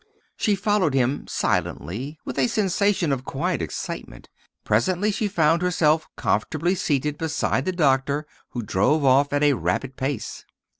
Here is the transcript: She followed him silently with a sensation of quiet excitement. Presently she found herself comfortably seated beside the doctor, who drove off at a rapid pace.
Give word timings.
She 0.35 0.55
followed 0.55 0.95
him 0.95 1.27
silently 1.27 2.17
with 2.25 2.39
a 2.39 2.47
sensation 2.47 3.11
of 3.11 3.23
quiet 3.23 3.61
excitement. 3.61 4.29
Presently 4.63 5.11
she 5.11 5.27
found 5.27 5.61
herself 5.61 6.07
comfortably 6.17 6.73
seated 6.73 7.19
beside 7.19 7.65
the 7.65 7.71
doctor, 7.71 8.25
who 8.49 8.63
drove 8.63 9.05
off 9.05 9.31
at 9.31 9.43
a 9.43 9.53
rapid 9.53 9.97
pace. 9.97 10.43